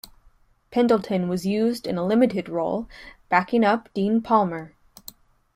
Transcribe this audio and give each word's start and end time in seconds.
Pendleton 0.71 1.29
was 1.29 1.45
used 1.45 1.85
in 1.85 1.95
a 1.95 2.03
limited 2.03 2.49
role, 2.49 2.89
backing 3.29 3.63
up 3.63 3.87
Dean 3.93 4.19
Palmer. 4.19 4.73